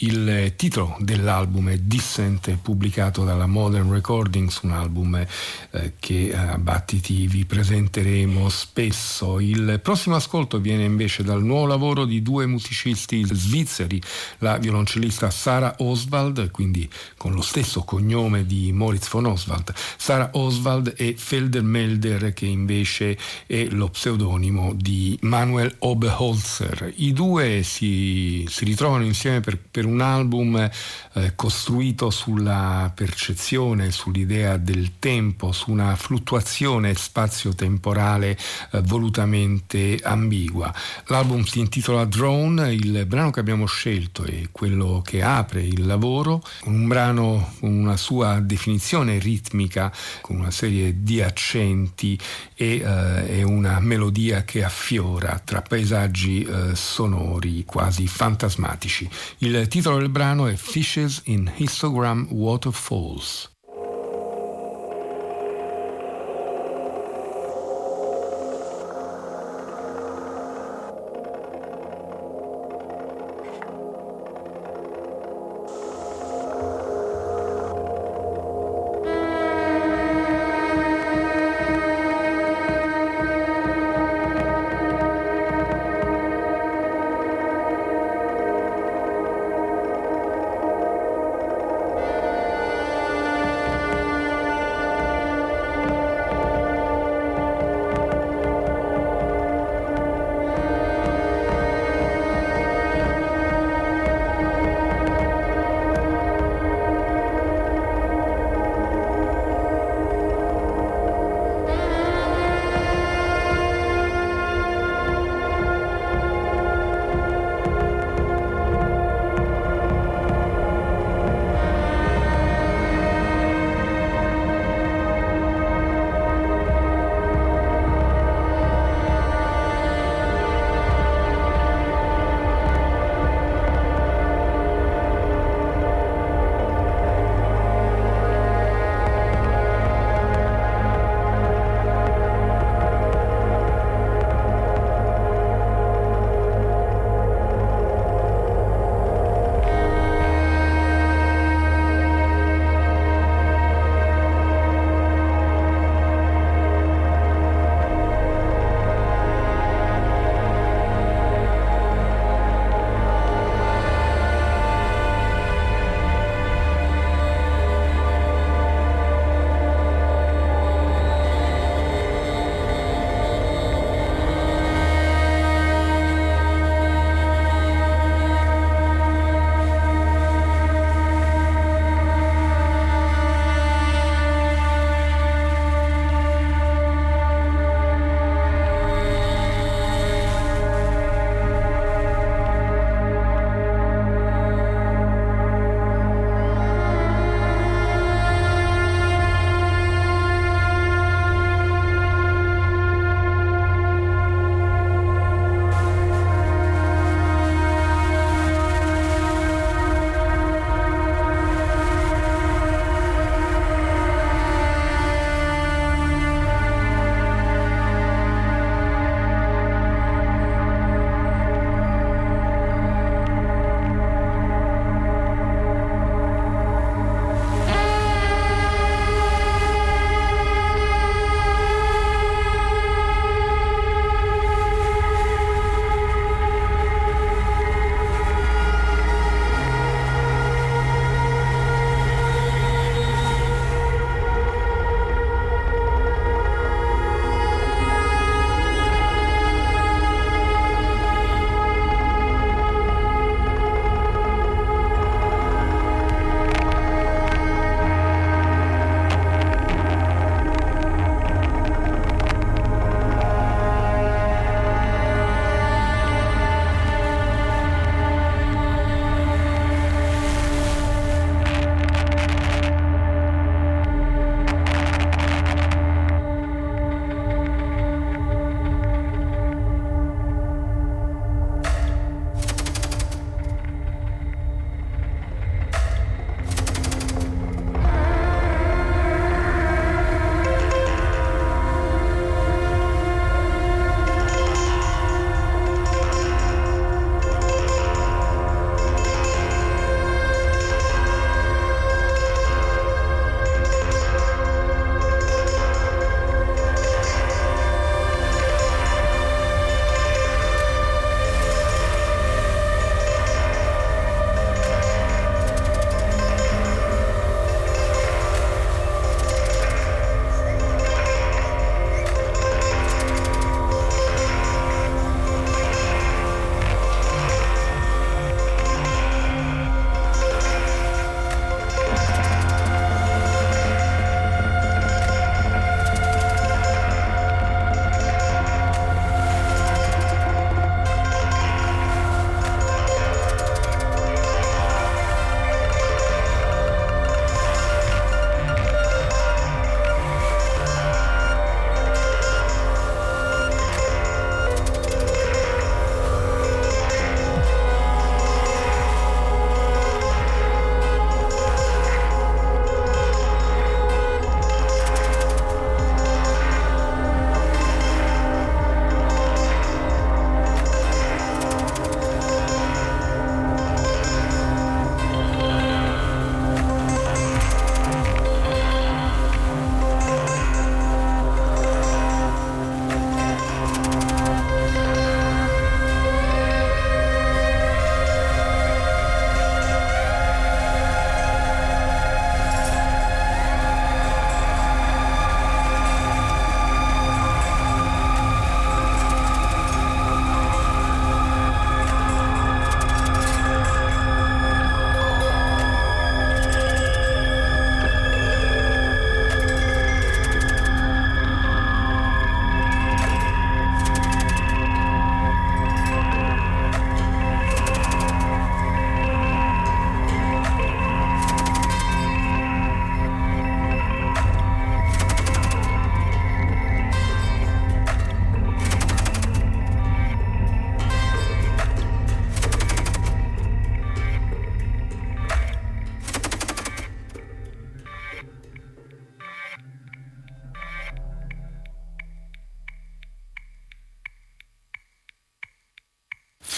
il 0.00 0.52
titolo 0.54 0.96
dell'album 1.00 1.70
è 1.70 1.78
Dissent, 1.78 2.56
pubblicato 2.62 3.24
dalla 3.24 3.46
Modern 3.46 3.90
Recordings, 3.90 4.60
un 4.62 4.70
album 4.70 5.16
eh, 5.16 5.94
che 5.98 6.32
a 6.36 6.56
Battiti 6.58 7.26
vi 7.26 7.44
presenteremo 7.44 8.48
spesso. 8.48 9.40
Il 9.40 9.80
prossimo 9.82 10.14
ascolto 10.14 10.60
viene 10.60 10.84
invece 10.84 11.24
dal 11.24 11.42
nuovo 11.42 11.66
lavoro 11.66 12.04
di 12.04 12.22
due 12.22 12.46
musicisti 12.46 13.24
svizzeri, 13.24 14.00
la 14.38 14.58
violoncellista 14.58 15.30
Sara 15.30 15.74
Oswald, 15.78 16.50
quindi 16.52 16.88
con 17.16 17.32
lo 17.32 17.42
stesso 17.42 17.82
cognome 17.82 18.46
di 18.46 18.70
Moritz 18.72 19.10
von 19.10 19.26
Oswald, 19.26 19.72
Sara 19.96 20.30
Oswald 20.34 20.94
e 20.96 21.14
Feldermelder, 21.16 22.32
che 22.34 22.46
invece 22.46 23.18
è 23.46 23.66
lo 23.70 23.88
pseudonimo 23.88 24.74
di 24.74 25.18
Manuel 25.22 25.74
Oberholzer. 25.80 26.92
I 26.96 27.12
due 27.12 27.64
si, 27.64 28.46
si 28.48 28.64
ritrovano 28.64 29.04
insieme 29.04 29.40
per, 29.40 29.58
per 29.58 29.86
un 29.88 30.00
album 30.00 30.70
eh, 31.14 31.32
costruito 31.34 32.10
sulla 32.10 32.92
percezione, 32.94 33.90
sull'idea 33.90 34.56
del 34.56 34.98
tempo, 34.98 35.52
su 35.52 35.70
una 35.70 35.96
fluttuazione 35.96 36.94
spazio-temporale 36.94 38.38
eh, 38.72 38.80
volutamente 38.82 39.98
ambigua. 40.02 40.72
L'album 41.06 41.42
si 41.44 41.60
intitola 41.60 42.04
Drone, 42.04 42.72
il 42.72 43.06
brano 43.06 43.30
che 43.30 43.40
abbiamo 43.40 43.66
scelto 43.66 44.24
è 44.24 44.48
quello 44.52 45.02
che 45.04 45.22
apre 45.22 45.62
il 45.62 45.86
lavoro, 45.86 46.42
un 46.64 46.86
brano 46.86 47.54
con 47.60 47.72
una 47.72 47.96
sua 47.96 48.40
definizione 48.40 49.18
ritmica, 49.18 49.92
con 50.20 50.36
una 50.36 50.50
serie 50.50 51.02
di 51.02 51.22
accenti 51.22 52.18
e, 52.54 52.82
eh, 52.84 53.42
una 53.42 53.80
melodia 53.80 54.44
che 54.44 54.64
affiora 54.64 55.40
tra 55.44 55.62
paesaggi 55.62 56.42
eh, 56.42 56.74
sonori 56.74 57.64
quasi 57.64 58.06
fantasmatici. 58.06 59.08
Il 59.38 59.66
titolo 59.78 59.98
del 59.98 60.08
brano 60.08 60.48
è 60.48 60.56
Fishes 60.56 61.22
in 61.26 61.52
Histogram 61.56 62.26
Waterfalls. 62.32 63.57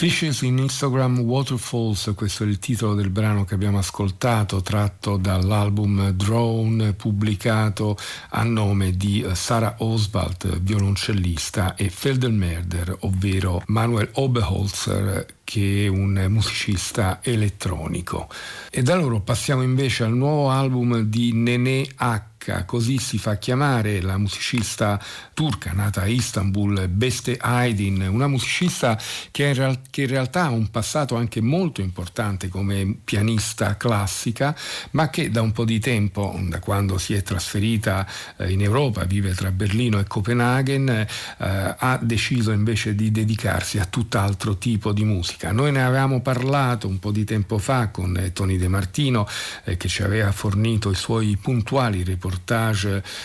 Fishes 0.01 0.40
in 0.40 0.57
Instagram 0.57 1.18
Waterfalls, 1.18 2.12
questo 2.16 2.44
è 2.44 2.46
il 2.46 2.59
titolo 2.59 2.94
del 2.94 3.11
brano 3.11 3.44
che 3.44 3.53
abbiamo 3.53 3.76
ascoltato, 3.76 4.62
tratto 4.62 5.18
dall'album 5.18 6.12
Drone 6.12 6.94
pubblicato 6.94 7.98
a 8.30 8.42
nome 8.42 8.96
di 8.96 9.20
eh, 9.20 9.34
Sarah 9.34 9.74
Oswald, 9.80 10.59
violoncellista, 10.61 11.74
e 11.74 11.90
Feldelmerder, 11.90 12.96
ovvero 13.01 13.62
Manuel 13.66 14.09
Oberholzer, 14.12 15.26
che 15.44 15.84
è 15.84 15.88
un 15.88 16.24
musicista 16.30 17.20
elettronico. 17.22 18.30
E 18.70 18.80
da 18.80 18.94
loro 18.94 19.20
passiamo 19.20 19.61
invece 19.61 20.05
al 20.05 20.14
nuovo 20.14 20.48
album 20.48 21.01
di 21.01 21.34
Nene 21.34 21.86
H 21.98 22.30
così 22.64 22.98
si 22.98 23.18
fa 23.18 23.36
chiamare 23.36 24.01
la 24.01 24.18
musicista 24.18 25.01
turca 25.34 25.72
nata 25.72 26.03
a 26.03 26.07
Istanbul, 26.07 26.88
Beste 26.88 27.36
Aydin, 27.40 28.07
una 28.11 28.26
musicista 28.26 28.98
che 29.30 29.46
in, 29.46 29.55
real- 29.55 29.80
che 29.90 30.03
in, 30.03 30.09
realtà 30.09 30.44
ha 30.44 30.51
un 30.51 30.70
passato 30.70 31.16
anche 31.16 31.40
molto 31.40 31.80
importante 31.80 32.48
come 32.48 32.96
pianista 33.03 33.76
classica, 33.76 34.57
ma 34.92 35.11
che 35.11 35.30
da 35.30 35.42
un 35.42 35.53
po' 35.53 35.64
di 35.64 35.78
tempo, 35.78 36.38
da 36.48 36.59
quando 36.59 36.98
si 36.98 37.14
è 37.14 37.22
trasferita 37.22 38.07
eh, 38.36 38.51
in 38.51 38.62
Europa, 38.62 39.05
vive 39.05 39.34
tra 39.34 39.51
Berlino 39.51 39.98
e 39.98 40.05
Copenaghen, 40.07 40.88
eh, 40.88 41.07
ha 41.38 41.98
deciso 42.03 42.51
invece 42.51 42.94
di 42.94 43.11
dedicarsi 43.11 43.78
a 43.78 43.84
tutt'altro 43.84 44.59
tipo 44.59 44.92
di 44.92 45.05
musica 45.05 45.18
musica. 45.20 45.53
Noi 45.53 45.72
ne 45.72 45.84
avevamo 45.84 46.20
parlato 46.20 46.88
un 46.88 46.98
po' 46.98 47.11
di 47.11 47.24
tempo 47.24 47.59
fa 47.59 47.88
con 47.88 48.16
eh, 48.16 48.32
Tony 48.32 48.57
De 48.57 48.68
Martino 48.68 49.28
eh, 49.64 49.76
che 49.76 49.88
ci 49.88 50.03
aveva 50.03 50.32
fornito 50.32 50.90
i 50.90 50.94
suoi 50.94 51.36
puntuali 51.40 52.03
reportage 52.03 52.39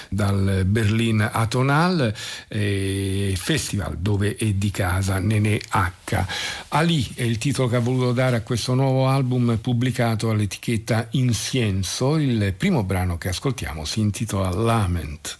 dal 0.09 0.63
Berlin 0.65 1.29
Atonal 1.31 2.13
eh, 2.47 3.33
festival 3.37 3.97
dove 3.97 4.35
è 4.35 4.45
di 4.53 4.71
casa 4.71 5.19
Nene 5.19 5.59
H. 5.69 6.25
Ali 6.69 7.07
è 7.15 7.23
il 7.23 7.37
titolo 7.37 7.67
che 7.67 7.75
ha 7.77 7.79
voluto 7.79 8.11
dare 8.11 8.37
a 8.37 8.41
questo 8.41 8.73
nuovo 8.73 9.07
album 9.07 9.57
pubblicato 9.61 10.29
all'etichetta 10.29 11.07
Insienso. 11.11 12.17
Il 12.17 12.53
primo 12.57 12.83
brano 12.83 13.17
che 13.17 13.29
ascoltiamo 13.29 13.85
si 13.85 13.99
intitola 13.99 14.49
Lament. 14.49 15.39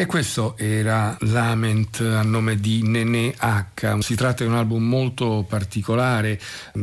E 0.00 0.06
questo 0.06 0.56
era 0.56 1.14
Lament 1.20 2.00
a 2.00 2.22
nome 2.22 2.58
di 2.58 2.80
Nene 2.82 3.34
H. 3.36 3.98
Si 3.98 4.14
tratta 4.14 4.44
di 4.44 4.48
un 4.48 4.56
album 4.56 4.82
molto 4.82 5.44
particolare 5.46 6.40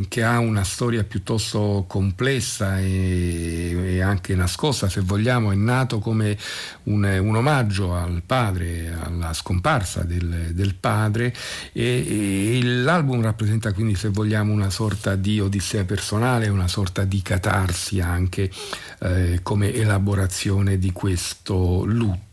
che 0.07 0.21
ha 0.21 0.37
una 0.37 0.63
storia 0.63 1.03
piuttosto 1.03 1.85
complessa 1.87 2.77
e, 2.79 3.95
e 3.95 4.01
anche 4.01 4.35
nascosta, 4.35 4.87
se 4.87 5.01
vogliamo. 5.01 5.51
È 5.51 5.55
nato 5.55 5.97
come 5.97 6.37
un, 6.83 7.03
un 7.05 7.35
omaggio 7.35 7.95
al 7.95 8.21
padre, 8.23 8.95
alla 9.01 9.33
scomparsa 9.33 10.03
del, 10.03 10.51
del 10.53 10.75
padre 10.75 11.33
e, 11.73 12.59
e, 12.59 12.63
l'album 12.63 13.23
rappresenta 13.23 13.73
quindi, 13.73 13.95
se 13.95 14.09
vogliamo, 14.09 14.53
una 14.53 14.69
sorta 14.69 15.15
di 15.15 15.39
odissea 15.39 15.85
personale, 15.85 16.49
una 16.49 16.67
sorta 16.67 17.03
di 17.03 17.23
catarsi 17.23 17.99
anche 17.99 18.51
eh, 18.99 19.39
come 19.41 19.73
elaborazione 19.73 20.77
di 20.77 20.91
questo 20.91 21.83
lutto 21.83 22.26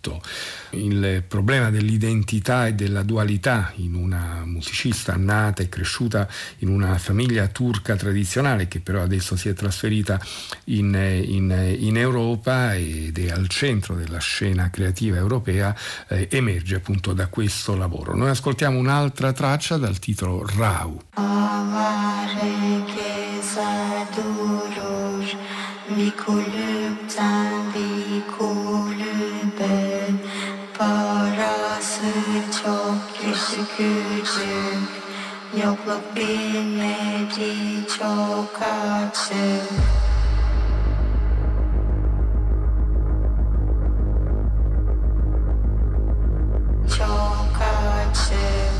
il 0.70 1.22
problema 1.26 1.70
dell'identità 1.70 2.66
e 2.66 2.74
della 2.74 3.02
dualità 3.02 3.72
in 3.76 3.94
una 3.94 4.42
musicista 4.44 5.14
nata 5.16 5.62
e 5.62 5.68
cresciuta 5.68 6.28
in 6.58 6.68
una 6.68 6.98
famiglia 6.98 7.46
turca 7.48 7.96
tradizionale 7.96 8.68
che 8.68 8.80
però 8.80 9.02
adesso 9.02 9.36
si 9.36 9.48
è 9.48 9.52
trasferita 9.52 10.20
in, 10.64 10.94
in, 10.94 11.76
in 11.78 11.96
Europa 11.96 12.74
ed 12.74 13.18
è 13.18 13.30
al 13.30 13.48
centro 13.48 13.94
della 13.94 14.18
scena 14.18 14.70
creativa 14.70 15.16
europea, 15.16 15.74
eh, 16.08 16.28
emerge 16.30 16.76
appunto 16.76 17.12
da 17.12 17.28
questo 17.28 17.76
lavoro. 17.76 18.14
Noi 18.14 18.30
ascoltiamo 18.30 18.78
un'altra 18.78 19.32
traccia 19.32 19.76
dal 19.76 19.98
titolo 19.98 20.44
Rau. 20.56 21.02
Kulüpten 26.24 27.72
bir 27.74 28.22
kulübe 28.36 28.63
çok 32.64 33.26
yaşı 33.26 33.60
küçük 33.76 34.88
Yokluk 35.64 36.16
bilmedi 36.16 37.86
çok 37.98 38.60
açık 38.62 39.70
Çok 46.98 47.60
açık 48.10 48.73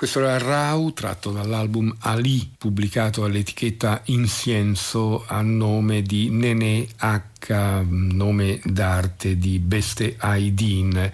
Questo 0.00 0.20
era 0.20 0.38
Rau, 0.38 0.94
tratto 0.94 1.30
dall'album 1.30 1.94
Ali, 1.98 2.50
pubblicato 2.56 3.22
all'etichetta 3.24 4.00
Insienso 4.06 5.26
a 5.26 5.42
nome 5.42 6.00
di 6.00 6.30
Nene 6.30 6.88
H 6.96 7.29
nome 7.88 8.60
d'arte 8.64 9.36
di 9.38 9.58
Beste 9.58 10.16
Aidin. 10.18 11.10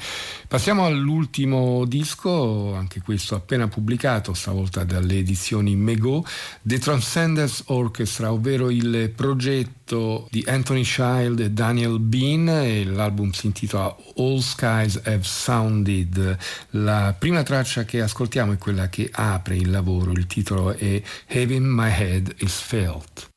Passiamo 0.48 0.84
all'ultimo 0.84 1.84
disco, 1.86 2.74
anche 2.74 3.00
questo 3.00 3.34
appena 3.34 3.68
pubblicato, 3.68 4.34
stavolta 4.34 4.84
dalle 4.84 5.18
edizioni 5.18 5.74
Mego, 5.76 6.24
The 6.62 6.78
Transcendence 6.78 7.64
Orchestra, 7.66 8.32
ovvero 8.32 8.70
il 8.70 9.12
progetto 9.14 10.28
di 10.30 10.44
Anthony 10.46 10.82
Child 10.82 11.40
e 11.40 11.50
Daniel 11.50 11.98
Bean 12.00 12.48
e 12.48 12.84
l'album 12.84 13.30
si 13.30 13.46
intitola 13.46 13.94
All 14.16 14.38
Skies 14.38 15.00
Have 15.04 15.22
Sounded. 15.22 16.38
La 16.70 17.14
prima 17.18 17.42
traccia 17.42 17.84
che 17.84 18.00
ascoltiamo 18.00 18.52
è 18.52 18.58
quella 18.58 18.88
che 18.88 19.08
apre 19.12 19.56
il 19.56 19.70
lavoro, 19.70 20.12
il 20.12 20.26
titolo 20.26 20.72
è 20.72 21.02
Having 21.28 21.66
My 21.66 21.90
Head 21.90 22.34
is 22.38 22.58
Felt. 22.60 23.34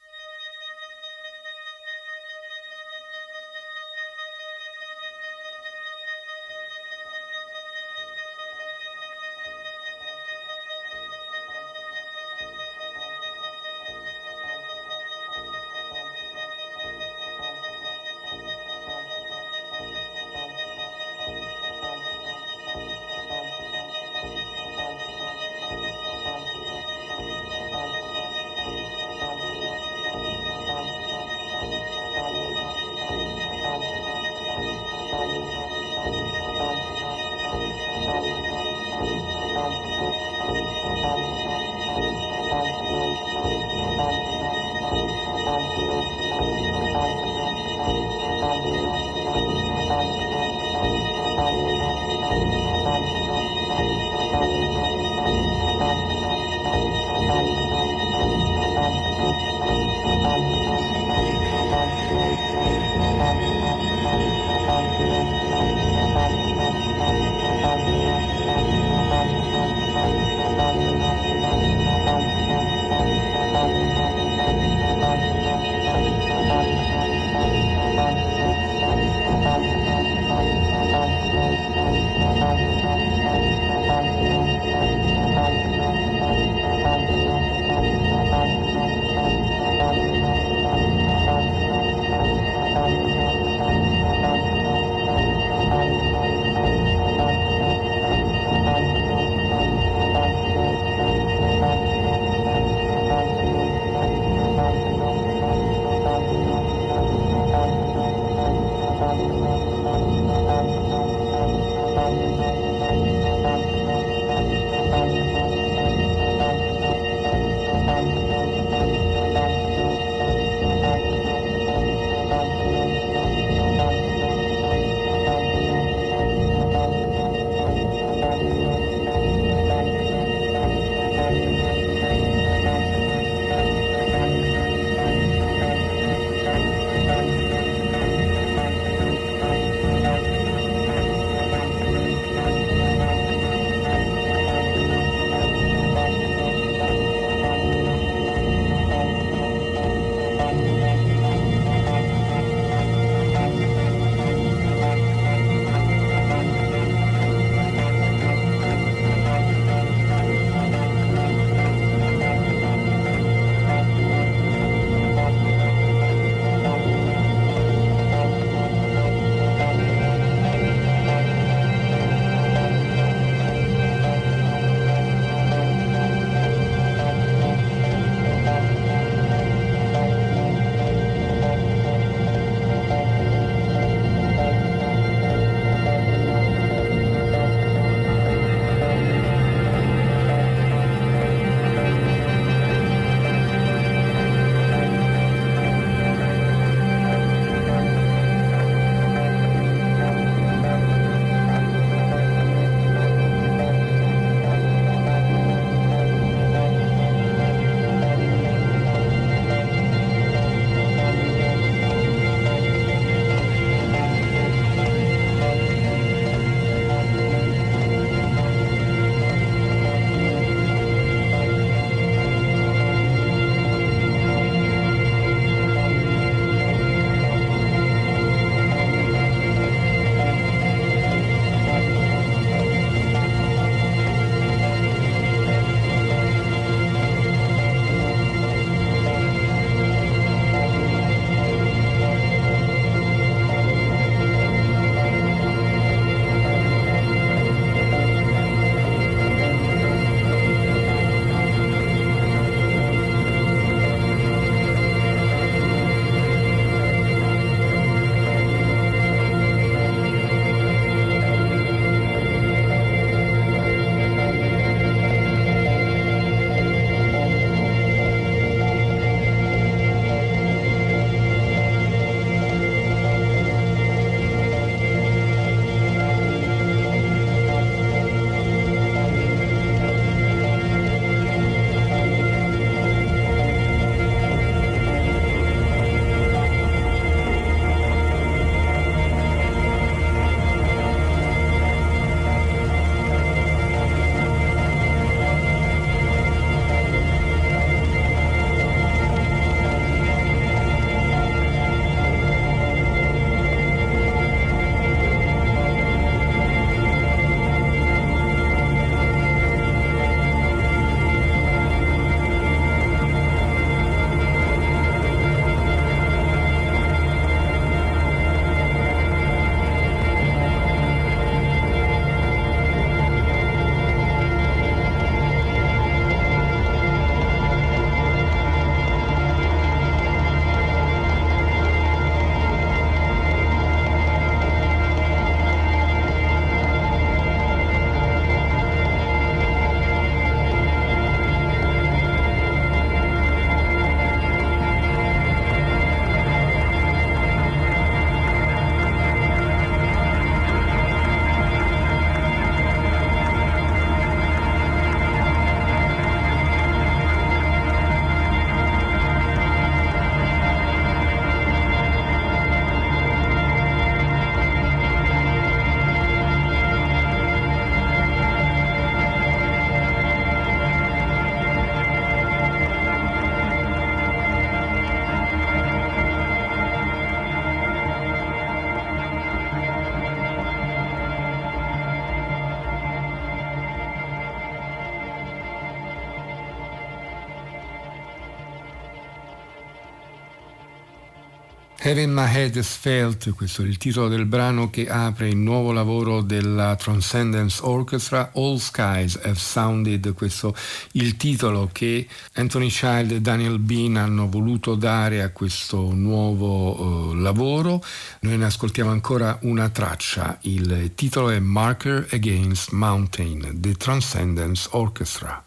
Heaven 391.89 392.13
My 392.13 392.31
Head 392.31 392.55
Has 392.55 392.75
Felt, 392.75 393.33
questo 393.33 393.63
è 393.63 393.65
il 393.65 393.77
titolo 393.77 394.09
del 394.09 394.27
brano 394.27 394.69
che 394.69 394.87
apre 394.87 395.29
il 395.29 395.37
nuovo 395.37 395.71
lavoro 395.71 396.21
della 396.21 396.75
Transcendence 396.75 397.61
Orchestra, 397.63 398.29
All 398.35 398.57
Skies 398.57 399.15
Have 399.23 399.33
Sounded, 399.33 400.13
questo 400.13 400.55
il 400.91 401.17
titolo 401.17 401.67
che 401.71 402.07
Anthony 402.33 402.67
Child 402.67 403.13
e 403.13 403.21
Daniel 403.21 403.57
Bean 403.57 403.95
hanno 403.95 404.29
voluto 404.29 404.75
dare 404.75 405.23
a 405.23 405.31
questo 405.31 405.91
nuovo 405.91 406.79
uh, 406.79 407.13
lavoro. 407.15 407.83
Noi 408.19 408.37
ne 408.37 408.45
ascoltiamo 408.45 408.91
ancora 408.91 409.39
una 409.41 409.69
traccia, 409.69 410.37
il 410.41 410.91
titolo 410.93 411.31
è 411.31 411.39
Marker 411.39 412.05
Against 412.11 412.69
Mountain, 412.69 413.53
The 413.55 413.73
Transcendence 413.73 414.67
Orchestra. 414.73 415.43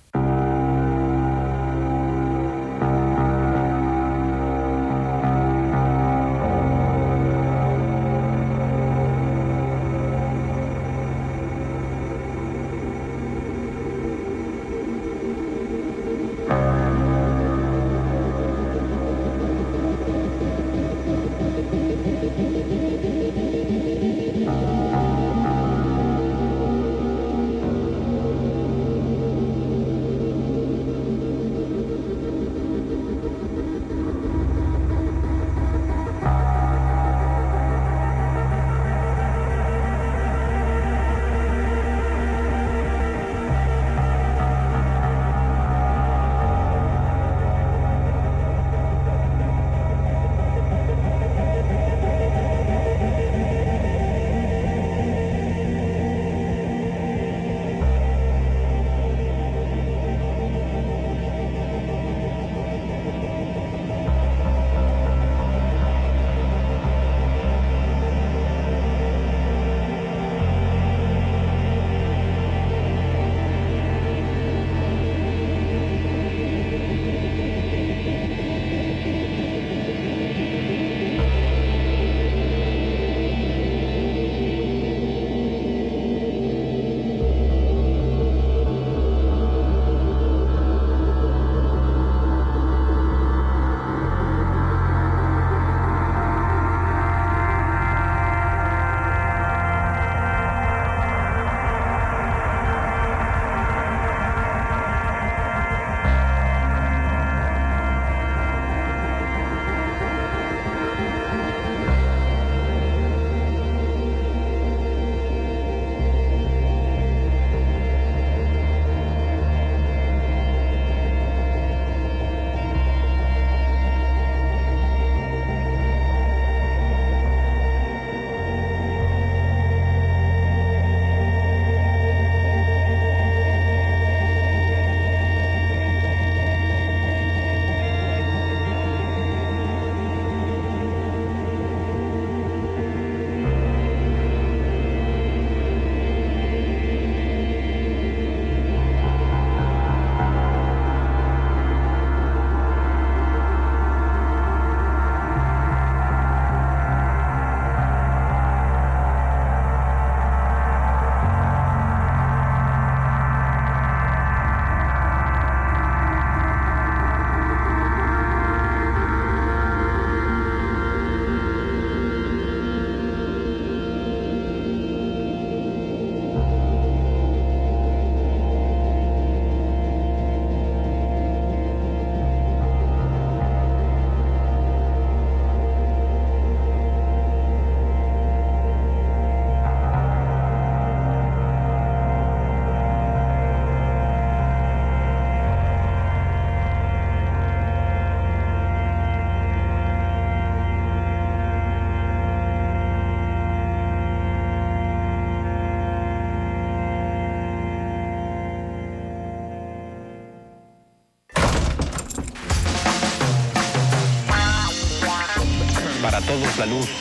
salud. 216.62 216.91